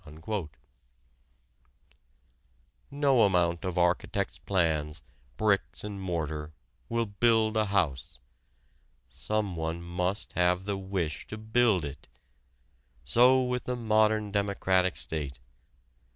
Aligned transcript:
"_No 2.89 3.21
amount 3.21 3.63
of 3.63 3.77
architect's 3.77 4.39
plans, 4.39 5.03
bricks 5.37 5.83
and 5.83 6.01
mortar 6.01 6.53
will 6.89 7.05
build 7.05 7.55
a 7.55 7.65
house. 7.67 8.17
Someone 9.07 9.83
must 9.83 10.33
have 10.33 10.63
the 10.65 10.75
wish 10.75 11.27
to 11.27 11.37
build 11.37 11.85
it. 11.85 12.07
So 13.03 13.43
with 13.43 13.65
the 13.65 13.75
modern 13.75 14.31
democratic 14.31 14.97
state. 14.97 15.39